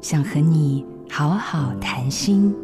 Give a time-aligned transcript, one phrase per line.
[0.00, 2.54] 想和你好好谈心。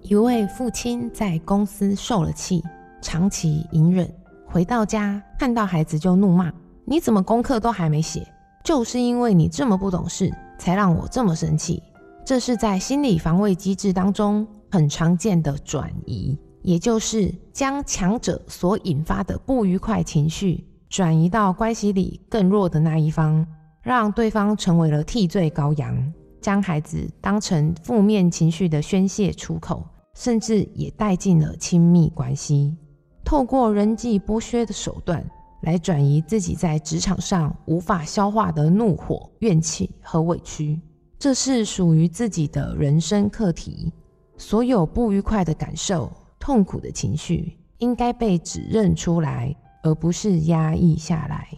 [0.00, 2.64] 一位父亲在公司受了气，
[3.02, 4.10] 长期隐忍，
[4.46, 6.50] 回到家看到孩子就怒骂
[6.86, 8.26] ：“你怎么功课都还没写？
[8.64, 11.82] 就是因为你这么不懂事，才让我这么生气。”
[12.24, 23.46] 这是在心理防卫机制当中很常见的转移，也就是将强者所引发的不愉快情绪转移到关系里更弱的那一方，
[23.88, 29.82] 让对方成为了替罪羔羊，将孩子当成负面情绪的宣泄出口。
[30.14, 32.76] 甚至也带进了亲密关系，
[33.24, 35.24] 透过人际剥削的手段
[35.62, 40.78] 来转移自己在职场上无法消化的怒火、怨气和委屈。
[41.18, 43.90] 这是属于自己的人生课题。
[44.36, 51.48] 所有不愉快的感受、痛苦的情绪，应该被指认出来，而不是压抑下来。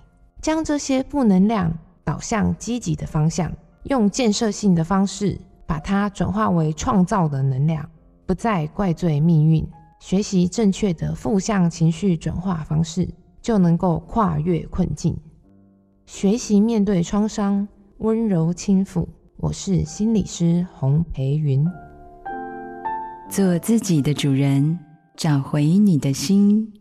[0.43, 1.73] 将这些负能量
[2.11, 3.53] 导向积极的方向，
[3.85, 7.89] 用建设性的方式把它转化为创造的能量。
[8.27, 9.65] 不再怪罪命运，
[10.01, 13.09] 学习正确的负向情绪转化方式，
[13.41, 15.17] 就能够跨越困境，
[16.05, 19.07] 学习面对创伤，温柔轻抚。
[19.37, 21.65] 我是心理师洪培云，
[23.29, 24.77] 做自己的主人，
[25.17, 26.73] 找回你的心。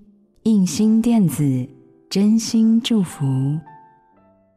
[0.44, 1.70] 印心电子，
[2.10, 3.26] 真心祝福。